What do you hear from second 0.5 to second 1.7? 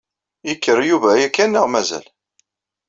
Ikker Yuba yakan neɣ